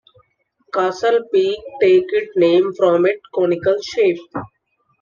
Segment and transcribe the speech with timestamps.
[0.73, 4.17] Castle Peak takes it name from its conical shape.